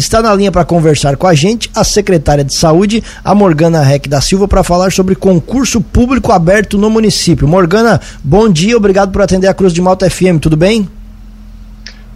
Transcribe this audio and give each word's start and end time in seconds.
Está 0.00 0.22
na 0.22 0.34
linha 0.34 0.50
para 0.50 0.64
conversar 0.64 1.14
com 1.18 1.26
a 1.26 1.34
gente 1.34 1.70
a 1.76 1.84
secretária 1.84 2.42
de 2.42 2.54
Saúde, 2.54 3.04
a 3.22 3.34
Morgana 3.34 3.82
Rec 3.82 4.08
da 4.08 4.18
Silva, 4.18 4.48
para 4.48 4.64
falar 4.64 4.90
sobre 4.90 5.14
concurso 5.14 5.78
público 5.78 6.32
aberto 6.32 6.78
no 6.78 6.88
município. 6.88 7.46
Morgana, 7.46 8.00
bom 8.24 8.48
dia, 8.48 8.78
obrigado 8.78 9.12
por 9.12 9.20
atender 9.20 9.46
a 9.46 9.52
Cruz 9.52 9.74
de 9.74 9.82
Malta 9.82 10.08
FM, 10.08 10.40
tudo 10.40 10.56
bem? 10.56 10.88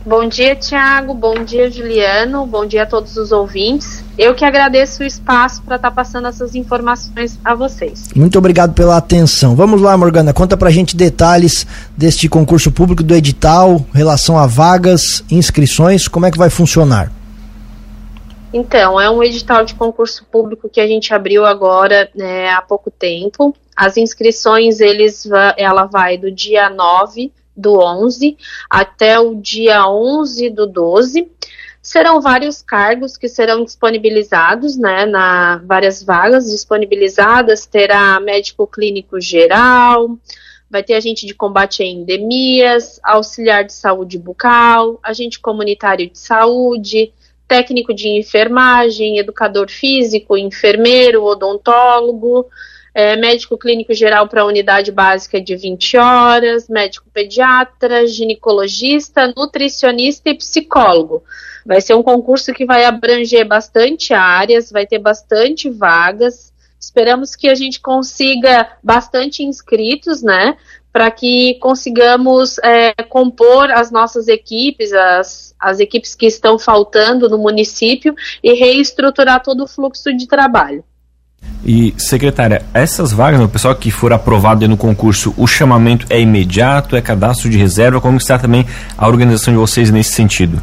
Bom 0.06 0.26
dia, 0.26 0.56
Tiago. 0.56 1.12
Bom 1.12 1.44
dia, 1.44 1.70
Juliano. 1.70 2.46
Bom 2.46 2.64
dia 2.64 2.84
a 2.84 2.86
todos 2.86 3.18
os 3.18 3.30
ouvintes. 3.30 4.02
Eu 4.16 4.34
que 4.34 4.46
agradeço 4.46 5.02
o 5.02 5.06
espaço 5.06 5.60
para 5.60 5.76
estar 5.76 5.90
tá 5.90 5.94
passando 5.94 6.26
essas 6.26 6.54
informações 6.54 7.38
a 7.44 7.54
vocês. 7.54 8.08
Muito 8.16 8.38
obrigado 8.38 8.72
pela 8.72 8.96
atenção. 8.96 9.54
Vamos 9.54 9.82
lá, 9.82 9.94
Morgana, 9.94 10.32
conta 10.32 10.56
pra 10.56 10.70
gente 10.70 10.96
detalhes 10.96 11.66
deste 11.94 12.30
concurso 12.30 12.72
público 12.72 13.02
do 13.02 13.14
edital, 13.14 13.84
relação 13.92 14.38
a 14.38 14.46
vagas, 14.46 15.22
inscrições, 15.30 16.08
como 16.08 16.24
é 16.24 16.30
que 16.30 16.38
vai 16.38 16.48
funcionar? 16.48 17.12
Então, 18.56 19.00
é 19.00 19.10
um 19.10 19.20
edital 19.20 19.64
de 19.64 19.74
concurso 19.74 20.24
público 20.26 20.68
que 20.68 20.80
a 20.80 20.86
gente 20.86 21.12
abriu 21.12 21.44
agora 21.44 22.08
né, 22.14 22.50
há 22.50 22.62
pouco 22.62 22.88
tempo. 22.88 23.52
As 23.74 23.96
inscrições, 23.96 24.78
eles, 24.78 25.28
ela 25.56 25.86
vai 25.86 26.16
do 26.16 26.30
dia 26.30 26.70
9 26.70 27.32
do 27.56 27.80
11 27.80 28.36
até 28.70 29.18
o 29.18 29.34
dia 29.34 29.88
11 29.88 30.50
do 30.50 30.68
12. 30.68 31.28
Serão 31.82 32.20
vários 32.20 32.62
cargos 32.62 33.16
que 33.16 33.28
serão 33.28 33.64
disponibilizados, 33.64 34.76
né, 34.76 35.04
na 35.04 35.60
várias 35.64 36.00
vagas 36.00 36.48
disponibilizadas, 36.48 37.66
terá 37.66 38.20
médico 38.20 38.68
clínico 38.68 39.20
geral, 39.20 40.16
vai 40.70 40.84
ter 40.84 40.94
agente 40.94 41.26
de 41.26 41.34
combate 41.34 41.82
a 41.82 41.86
endemias, 41.86 43.00
auxiliar 43.02 43.64
de 43.64 43.72
saúde 43.72 44.16
bucal, 44.16 45.00
agente 45.02 45.40
comunitário 45.40 46.08
de 46.08 46.18
saúde, 46.20 47.12
técnico 47.46 47.94
de 47.94 48.08
enfermagem, 48.08 49.18
educador 49.18 49.70
físico, 49.70 50.36
enfermeiro, 50.36 51.24
odontólogo, 51.24 52.46
é, 52.94 53.16
médico 53.16 53.58
clínico 53.58 53.92
geral 53.92 54.28
para 54.28 54.46
unidade 54.46 54.92
básica 54.92 55.40
de 55.40 55.56
20 55.56 55.96
horas, 55.96 56.68
médico 56.68 57.06
pediatra, 57.12 58.06
ginecologista, 58.06 59.32
nutricionista 59.36 60.30
e 60.30 60.34
psicólogo. 60.34 61.24
Vai 61.66 61.80
ser 61.80 61.94
um 61.94 62.02
concurso 62.02 62.52
que 62.52 62.64
vai 62.64 62.84
abranger 62.84 63.46
bastante 63.46 64.14
áreas, 64.14 64.70
vai 64.70 64.86
ter 64.86 64.98
bastante 64.98 65.68
vagas. 65.68 66.52
Esperamos 66.78 67.34
que 67.34 67.48
a 67.48 67.54
gente 67.54 67.80
consiga 67.80 68.76
bastante 68.82 69.42
inscritos, 69.42 70.22
né? 70.22 70.56
Para 70.94 71.10
que 71.10 71.54
consigamos 71.54 72.56
é, 72.58 72.94
compor 73.08 73.68
as 73.72 73.90
nossas 73.90 74.28
equipes, 74.28 74.92
as, 74.92 75.52
as 75.58 75.80
equipes 75.80 76.14
que 76.14 76.26
estão 76.26 76.56
faltando 76.56 77.28
no 77.28 77.36
município 77.36 78.14
e 78.40 78.52
reestruturar 78.52 79.42
todo 79.42 79.64
o 79.64 79.66
fluxo 79.66 80.16
de 80.16 80.28
trabalho. 80.28 80.84
E, 81.66 81.92
secretária, 81.98 82.64
essas 82.72 83.12
vagas, 83.12 83.40
o 83.40 83.48
pessoal 83.48 83.74
que 83.74 83.90
for 83.90 84.12
aprovado 84.12 84.68
no 84.68 84.76
concurso, 84.76 85.34
o 85.36 85.48
chamamento 85.48 86.06
é 86.08 86.20
imediato, 86.20 86.94
é 86.94 87.02
cadastro 87.02 87.50
de 87.50 87.58
reserva? 87.58 88.00
Como 88.00 88.18
está 88.18 88.38
também 88.38 88.64
a 88.96 89.08
organização 89.08 89.52
de 89.52 89.58
vocês 89.58 89.90
nesse 89.90 90.12
sentido? 90.12 90.62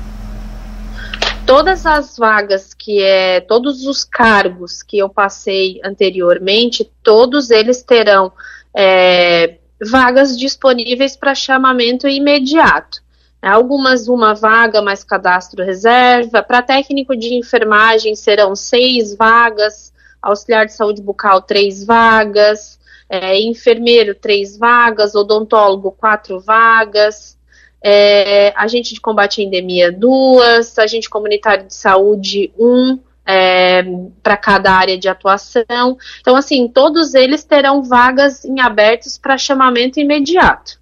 Todas 1.45 1.85
as 1.85 2.17
vagas 2.17 2.73
que 2.73 3.01
é, 3.01 3.41
todos 3.41 3.85
os 3.85 4.05
cargos 4.05 4.81
que 4.81 4.97
eu 4.97 5.09
passei 5.09 5.81
anteriormente, 5.83 6.89
todos 7.03 7.49
eles 7.49 7.83
terão 7.83 8.31
é, 8.73 9.55
vagas 9.89 10.37
disponíveis 10.37 11.15
para 11.15 11.35
chamamento 11.35 12.07
imediato. 12.07 13.01
Algumas 13.41 14.07
uma 14.07 14.35
vaga 14.35 14.81
mais 14.81 15.03
cadastro 15.03 15.63
reserva. 15.63 16.43
Para 16.43 16.61
técnico 16.61 17.15
de 17.15 17.33
enfermagem 17.33 18.15
serão 18.15 18.55
seis 18.55 19.15
vagas 19.15 19.91
auxiliar 20.21 20.65
de 20.65 20.73
saúde 20.73 21.01
bucal, 21.01 21.41
três 21.41 21.83
vagas, 21.83 22.79
é, 23.09 23.39
enfermeiro, 23.41 24.13
três 24.13 24.57
vagas, 24.57 25.15
odontólogo, 25.15 25.91
quatro 25.91 26.39
vagas, 26.39 27.37
é, 27.83 28.53
agente 28.55 28.93
de 28.93 29.01
combate 29.01 29.41
à 29.41 29.43
endemia, 29.43 29.91
duas, 29.91 30.77
agente 30.77 31.09
comunitário 31.09 31.65
de 31.65 31.73
saúde, 31.73 32.53
um, 32.57 32.99
é, 33.31 33.83
para 34.21 34.35
cada 34.35 34.73
área 34.73 34.97
de 34.97 35.07
atuação. 35.07 35.97
Então, 36.19 36.35
assim, 36.35 36.67
todos 36.67 37.13
eles 37.13 37.43
terão 37.45 37.81
vagas 37.81 38.43
em 38.43 38.59
abertos 38.59 39.17
para 39.17 39.37
chamamento 39.37 39.99
imediato. 39.99 40.81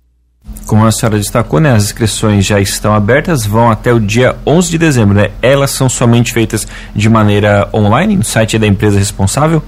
Como 0.66 0.84
a 0.86 0.92
senhora 0.92 1.18
destacou, 1.18 1.60
né, 1.60 1.72
as 1.72 1.84
inscrições 1.84 2.44
já 2.44 2.60
estão 2.60 2.94
abertas, 2.94 3.46
vão 3.46 3.70
até 3.70 3.94
o 3.94 4.00
dia 4.00 4.36
11 4.48 4.72
de 4.72 4.78
dezembro. 4.80 5.16
Né? 5.16 5.32
Elas 5.42 5.70
são 5.72 5.88
somente 5.88 6.34
feitas 6.34 6.68
de 6.96 7.08
maneira 7.08 7.70
online 7.72 8.18
no 8.18 8.24
site 8.24 8.58
da 8.58 8.66
empresa 8.66 8.98
responsável? 8.98 9.62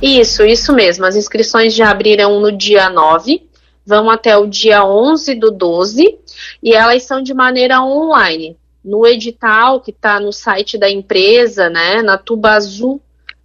Isso, 0.00 0.44
isso 0.44 0.72
mesmo. 0.72 1.04
As 1.04 1.16
inscrições 1.16 1.74
já 1.74 1.90
abriram 1.90 2.40
no 2.40 2.56
dia 2.56 2.88
9, 2.88 3.42
vão 3.84 4.08
até 4.08 4.36
o 4.36 4.46
dia 4.46 4.84
11 4.84 5.34
do 5.34 5.50
12 5.50 6.18
e 6.62 6.72
elas 6.72 7.02
são 7.02 7.20
de 7.20 7.34
maneira 7.34 7.82
online. 7.82 8.56
No 8.84 9.06
edital 9.06 9.80
que 9.80 9.90
está 9.90 10.20
no 10.20 10.32
site 10.32 10.78
da 10.78 10.90
empresa, 10.90 11.68
né, 11.68 12.02
na 12.02 12.16
Tubazu, 12.16 13.00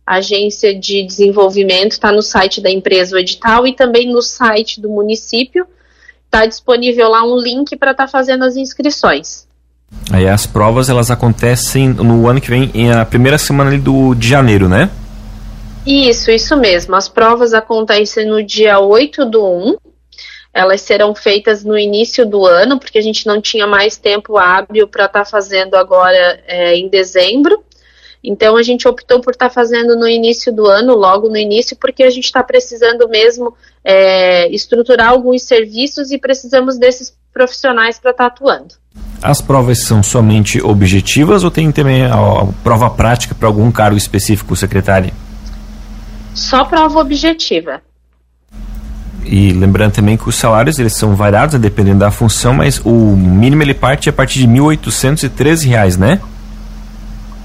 agência 0.05 0.77
de 0.77 1.03
desenvolvimento, 1.03 1.93
está 1.93 2.11
no 2.11 2.21
site 2.21 2.61
da 2.61 2.69
empresa 2.69 3.15
o 3.15 3.19
edital 3.19 3.65
e 3.65 3.73
também 3.73 4.11
no 4.11 4.21
site 4.21 4.81
do 4.81 4.89
município 4.89 5.65
está 6.25 6.45
disponível 6.45 7.09
lá 7.09 7.23
um 7.23 7.37
link 7.37 7.75
para 7.77 7.91
estar 7.91 8.05
tá 8.05 8.11
fazendo 8.11 8.43
as 8.43 8.55
inscrições. 8.55 9.47
Aí 10.11 10.27
as 10.27 10.45
provas 10.45 10.89
elas 10.89 11.11
acontecem 11.11 11.89
no 11.89 12.27
ano 12.27 12.41
que 12.41 12.49
vem, 12.49 12.71
na 12.87 13.05
primeira 13.05 13.37
semana 13.37 13.77
do, 13.77 14.15
de 14.15 14.27
janeiro, 14.27 14.67
né? 14.67 14.89
Isso, 15.85 16.31
isso 16.31 16.55
mesmo. 16.57 16.95
As 16.95 17.07
provas 17.07 17.53
acontecem 17.53 18.25
no 18.25 18.43
dia 18.43 18.79
8 18.79 19.25
do 19.25 19.45
1. 19.45 19.75
Elas 20.53 20.81
serão 20.81 21.15
feitas 21.15 21.63
no 21.63 21.77
início 21.77 22.25
do 22.25 22.45
ano, 22.45 22.79
porque 22.79 22.99
a 22.99 23.01
gente 23.01 23.25
não 23.25 23.41
tinha 23.41 23.65
mais 23.65 23.97
tempo 23.97 24.37
hábil 24.37 24.87
para 24.87 25.05
estar 25.05 25.23
tá 25.23 25.25
fazendo 25.25 25.75
agora 25.75 26.39
é, 26.47 26.75
em 26.75 26.87
dezembro. 26.87 27.63
Então 28.23 28.55
a 28.55 28.63
gente 28.63 28.87
optou 28.87 29.19
por 29.19 29.31
estar 29.31 29.49
tá 29.49 29.53
fazendo 29.53 29.97
no 29.97 30.07
início 30.07 30.53
do 30.53 30.65
ano, 30.65 30.95
logo 30.95 31.27
no 31.27 31.35
início, 31.35 31.75
porque 31.75 32.03
a 32.03 32.09
gente 32.09 32.25
está 32.25 32.41
precisando 32.41 33.09
mesmo 33.09 33.53
é, 33.83 34.47
estruturar 34.49 35.09
alguns 35.09 35.43
serviços 35.43 36.11
e 36.11 36.17
precisamos 36.17 36.77
desses 36.77 37.13
profissionais 37.33 37.99
para 37.99 38.11
estar 38.11 38.29
tá 38.29 38.33
atuando. 38.33 38.75
As 39.21 39.41
provas 39.41 39.79
são 39.79 40.01
somente 40.01 40.61
objetivas 40.61 41.43
ou 41.43 41.51
tem 41.51 41.71
também 41.71 42.05
a, 42.05 42.13
a 42.13 42.45
prova 42.63 42.89
prática 42.89 43.35
para 43.35 43.47
algum 43.47 43.71
cargo 43.71 43.97
específico, 43.97 44.55
secretária? 44.55 45.11
Só 46.33 46.63
prova 46.63 46.99
objetiva. 46.99 47.81
E 49.25 49.53
lembrando 49.53 49.93
também 49.93 50.17
que 50.17 50.27
os 50.27 50.35
salários 50.35 50.79
eles 50.79 50.93
são 50.93 51.15
variados, 51.15 51.53
né, 51.53 51.59
dependendo 51.59 51.99
da 51.99 52.11
função, 52.11 52.55
mas 52.55 52.81
o 52.83 53.15
mínimo 53.15 53.63
ele 53.63 53.73
parte 53.73 54.09
a 54.09 54.13
partir 54.13 54.39
de 54.39 54.47
1.813 54.47 55.67
reais, 55.67 55.97
né? 55.97 56.19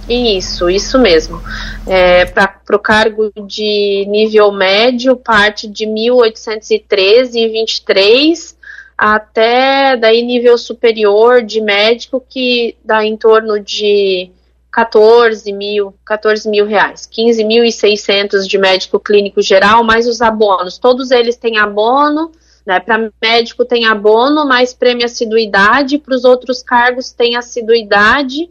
Isso, 0.09 0.71
isso 0.71 0.99
mesmo. 0.99 1.43
É, 1.87 2.25
Para 2.25 2.56
o 2.72 2.78
cargo 2.78 3.31
de 3.47 4.06
nível 4.09 4.50
médio, 4.50 5.15
parte 5.17 5.69
de 5.69 5.84
1813,23 5.87 8.56
até 8.97 9.94
daí 9.97 10.22
nível 10.22 10.56
superior 10.59 11.44
de 11.44 11.61
médico 11.61 12.25
que 12.28 12.75
dá 12.84 13.05
em 13.05 13.17
torno 13.17 13.61
de 13.61 14.33
14 14.71 15.53
mil, 15.53 15.95
14 16.05 16.49
mil 16.49 16.67
reais, 16.67 17.09
15.600 17.11 18.47
de 18.47 18.59
médico 18.59 19.01
clínico 19.01 19.41
geral, 19.41 19.83
mais 19.83 20.06
os 20.06 20.21
abonos. 20.21 20.79
Todos 20.79 21.11
eles 21.11 21.37
têm 21.37 21.59
abono, 21.59 22.31
né? 22.67 22.79
Para 22.79 23.11
médico 23.21 23.65
tem 23.65 23.87
abono, 23.87 24.47
mais 24.47 24.75
prêmio 24.75 25.06
assiduidade, 25.06 25.99
para 25.99 26.15
os 26.15 26.25
outros 26.25 26.62
cargos 26.62 27.11
tem 27.11 27.34
assiduidade 27.34 28.51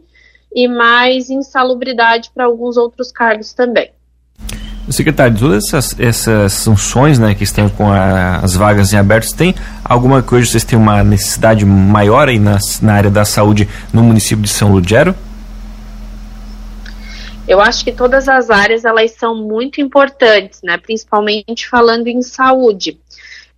e 0.52 0.66
mais 0.66 1.30
insalubridade 1.30 2.30
para 2.34 2.44
alguns 2.44 2.76
outros 2.76 3.12
cargos 3.12 3.52
também. 3.52 3.92
Secretário, 4.90 5.38
todas 5.38 5.66
essas, 5.66 6.00
essas 6.00 6.64
funções 6.64 7.18
né, 7.18 7.34
que 7.34 7.44
estão 7.44 7.68
com 7.68 7.92
a, 7.92 8.38
as 8.38 8.56
vagas 8.56 8.92
em 8.92 8.96
abertos, 8.96 9.32
tem 9.32 9.54
alguma 9.84 10.22
coisa, 10.22 10.50
vocês 10.50 10.64
têm 10.64 10.78
uma 10.78 11.04
necessidade 11.04 11.64
maior 11.64 12.26
aí 12.26 12.38
na, 12.38 12.58
na 12.80 12.94
área 12.94 13.10
da 13.10 13.24
saúde 13.24 13.68
no 13.92 14.02
município 14.02 14.42
de 14.42 14.48
São 14.48 14.72
Ludgero? 14.72 15.14
Eu 17.48 17.62
acho 17.62 17.82
que 17.82 17.92
todas 17.92 18.28
as 18.28 18.50
áreas 18.50 18.84
elas 18.84 19.12
são 19.12 19.34
muito 19.34 19.80
importantes, 19.80 20.60
né, 20.62 20.76
principalmente 20.76 21.66
falando 21.66 22.06
em 22.06 22.20
saúde. 22.20 23.00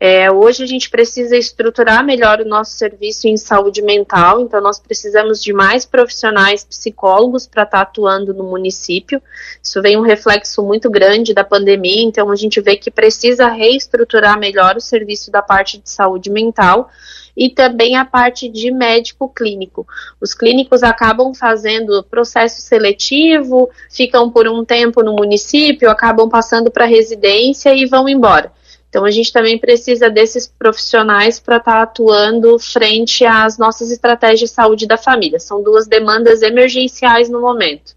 É, 0.03 0.33
hoje 0.33 0.65
a 0.65 0.67
gente 0.67 0.89
precisa 0.89 1.37
estruturar 1.37 2.03
melhor 2.03 2.41
o 2.41 2.49
nosso 2.49 2.73
serviço 2.73 3.29
em 3.29 3.37
saúde 3.37 3.83
mental, 3.83 4.41
então 4.41 4.59
nós 4.59 4.81
precisamos 4.81 5.43
de 5.43 5.53
mais 5.53 5.85
profissionais 5.85 6.65
psicólogos 6.65 7.47
para 7.47 7.65
estar 7.65 7.77
tá 7.77 7.83
atuando 7.83 8.33
no 8.33 8.45
município. 8.45 9.21
Isso 9.63 9.83
vem 9.83 9.99
um 9.99 10.01
reflexo 10.01 10.63
muito 10.63 10.91
grande 10.91 11.35
da 11.35 11.45
pandemia, 11.45 12.03
então 12.03 12.31
a 12.31 12.35
gente 12.35 12.63
vê 12.63 12.77
que 12.77 12.91
precisa 12.91 13.49
reestruturar 13.49 14.41
melhor 14.41 14.75
o 14.75 14.81
serviço 14.81 15.31
da 15.31 15.43
parte 15.43 15.77
de 15.77 15.91
saúde 15.91 16.31
mental 16.31 16.89
e 17.37 17.51
também 17.51 17.95
a 17.95 18.05
parte 18.07 18.49
de 18.49 18.71
médico 18.71 19.29
clínico. 19.29 19.87
Os 20.19 20.33
clínicos 20.33 20.83
acabam 20.83 21.35
fazendo 21.35 22.03
processo 22.05 22.63
seletivo, 22.63 23.69
ficam 23.91 24.31
por 24.31 24.49
um 24.49 24.65
tempo 24.65 25.03
no 25.03 25.13
município, 25.13 25.91
acabam 25.91 26.27
passando 26.27 26.71
para 26.71 26.87
residência 26.87 27.75
e 27.75 27.85
vão 27.85 28.09
embora. 28.09 28.51
Então 28.91 29.05
a 29.05 29.11
gente 29.11 29.33
também 29.33 29.57
precisa 29.57 30.11
desses 30.11 30.49
profissionais 30.49 31.39
para 31.39 31.59
estar 31.59 31.73
tá 31.73 31.83
atuando 31.83 32.59
frente 32.59 33.25
às 33.25 33.57
nossas 33.57 33.93
estratégias 33.93 34.41
de 34.41 34.49
saúde 34.49 34.87
da 34.87 34.99
família. 34.99 35.39
São 35.39 35.63
duas 35.63 35.87
demandas 35.87 36.43
emergenciais 36.43 37.31
no 37.31 37.41
momento. 37.41 37.95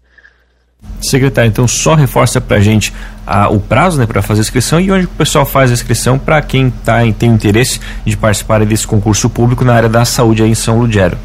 Secretário, 1.00 1.48
então 1.48 1.66
só 1.66 1.94
reforça 1.94 2.40
para 2.40 2.58
a 2.58 2.60
gente 2.60 2.92
ah, 3.26 3.48
o 3.48 3.58
prazo 3.58 3.98
né, 3.98 4.06
para 4.06 4.22
fazer 4.22 4.40
a 4.40 4.42
inscrição 4.42 4.80
e 4.80 4.92
onde 4.92 5.06
o 5.06 5.08
pessoal 5.08 5.44
faz 5.44 5.70
a 5.70 5.74
inscrição 5.74 6.18
para 6.18 6.40
quem 6.40 6.70
tá, 6.70 7.00
tem 7.18 7.30
interesse 7.30 7.80
de 8.04 8.16
participar 8.16 8.64
desse 8.64 8.86
concurso 8.86 9.28
público 9.28 9.64
na 9.64 9.74
área 9.74 9.88
da 9.88 10.04
saúde 10.04 10.42
aí 10.42 10.50
em 10.50 10.54
São 10.54 10.78
Ludgero. 10.78 11.18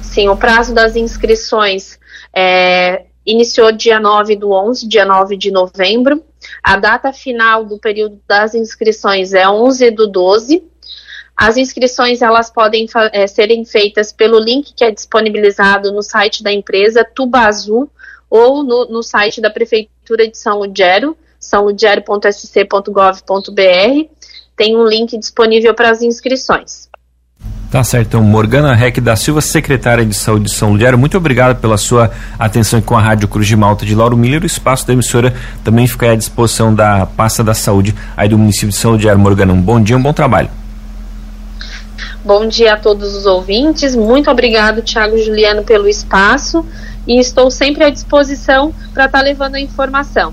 Sim, 0.00 0.28
o 0.28 0.36
prazo 0.36 0.72
das 0.72 0.94
inscrições 0.94 1.98
é, 2.32 3.05
iniciou 3.26 3.72
dia 3.72 3.98
9 3.98 4.36
do 4.36 4.52
11, 4.52 4.86
dia 4.86 5.04
9 5.04 5.36
de 5.36 5.50
novembro. 5.50 6.22
A 6.62 6.76
data 6.76 7.12
final 7.12 7.64
do 7.64 7.78
período 7.78 8.20
das 8.28 8.54
inscrições 8.54 9.34
é 9.34 9.48
11 9.48 9.90
do 9.90 10.06
12. 10.06 10.62
As 11.36 11.56
inscrições 11.56 12.22
elas 12.22 12.50
podem 12.50 12.86
é, 13.12 13.26
serem 13.26 13.64
feitas 13.64 14.12
pelo 14.12 14.38
link 14.38 14.72
que 14.72 14.84
é 14.84 14.90
disponibilizado 14.90 15.92
no 15.92 16.02
site 16.02 16.42
da 16.42 16.52
empresa 16.52 17.04
Tubazu 17.04 17.90
ou 18.30 18.62
no, 18.62 18.86
no 18.86 19.02
site 19.02 19.40
da 19.40 19.50
Prefeitura 19.50 20.28
de 20.28 20.38
São 20.38 20.58
Lugero, 20.58 21.16
sãolugero.sc.gov.br. 21.38 24.10
Tem 24.56 24.76
um 24.76 24.86
link 24.86 25.18
disponível 25.18 25.74
para 25.74 25.90
as 25.90 26.00
inscrições. 26.00 26.88
Tá 27.70 27.82
certo, 27.82 28.08
então 28.08 28.22
Morgana 28.22 28.74
Rec 28.74 29.00
da 29.00 29.16
Silva, 29.16 29.40
secretária 29.40 30.06
de 30.06 30.14
Saúde 30.14 30.44
de 30.44 30.54
São 30.54 30.70
Lugero, 30.70 30.96
muito 30.96 31.16
obrigado 31.16 31.60
pela 31.60 31.76
sua 31.76 32.12
atenção 32.38 32.80
com 32.80 32.96
a 32.96 33.00
Rádio 33.00 33.26
Cruz 33.26 33.46
de 33.46 33.56
Malta 33.56 33.84
de 33.84 33.92
Lauro 33.92 34.16
Miller. 34.16 34.44
O 34.44 34.46
espaço 34.46 34.86
da 34.86 34.92
emissora 34.92 35.34
também 35.64 35.86
fica 35.86 36.12
à 36.12 36.14
disposição 36.14 36.72
da 36.72 37.06
pasta 37.06 37.42
da 37.42 37.54
saúde 37.54 37.92
aí 38.16 38.28
do 38.28 38.38
município 38.38 38.68
de 38.68 38.76
São 38.76 38.92
Lugero. 38.92 39.18
Morgana, 39.18 39.52
um 39.52 39.60
bom 39.60 39.80
dia, 39.80 39.96
um 39.96 40.02
bom 40.02 40.12
trabalho. 40.12 40.48
Bom 42.24 42.46
dia 42.46 42.74
a 42.74 42.76
todos 42.76 43.14
os 43.16 43.26
ouvintes. 43.26 43.96
Muito 43.96 44.30
obrigado, 44.30 44.80
Tiago 44.80 45.18
Juliano, 45.18 45.64
pelo 45.64 45.88
espaço 45.88 46.64
e 47.06 47.18
estou 47.18 47.50
sempre 47.50 47.84
à 47.84 47.90
disposição 47.90 48.72
para 48.94 49.06
estar 49.06 49.18
tá 49.18 49.24
levando 49.24 49.56
a 49.56 49.60
informação. 49.60 50.32